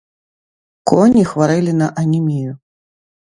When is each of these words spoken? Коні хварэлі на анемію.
Коні 0.91 1.23
хварэлі 1.31 1.73
на 1.81 1.89
анемію. 2.05 2.51